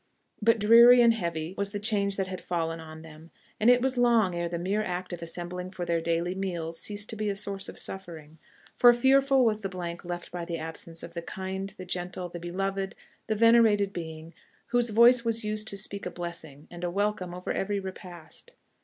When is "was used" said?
15.23-15.67